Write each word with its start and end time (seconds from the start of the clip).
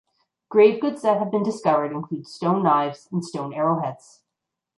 Grave 0.49 0.81
goods 0.81 1.03
that 1.03 1.19
have 1.19 1.29
been 1.29 1.43
discovered 1.43 1.91
include 1.91 2.25
stone 2.27 2.63
knives 2.63 3.07
and 3.11 3.23
stone 3.23 3.53
arrowheads. 3.53 4.23